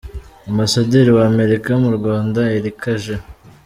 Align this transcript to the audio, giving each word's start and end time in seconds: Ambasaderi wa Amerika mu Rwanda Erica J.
Ambasaderi 0.49 1.09
wa 1.17 1.23
Amerika 1.31 1.71
mu 1.83 1.89
Rwanda 1.97 2.41
Erica 2.57 2.91
J. 3.03 3.05